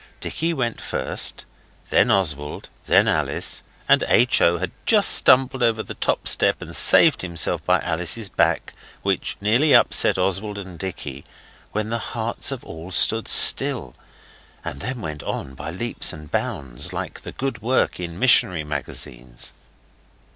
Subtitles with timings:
[0.19, 1.45] Dicky went first,
[1.91, 4.41] then Oswald, then Alice and H.
[4.41, 4.57] O.
[4.57, 9.75] had just stumbled over the top step and saved himself by Alice's back, which nearly
[9.75, 11.23] upset Oswald and Dicky,
[11.71, 13.93] when the hearts of all stood still,
[14.65, 19.53] and then went on by leaps and bounds, like the good work in missionary magazines.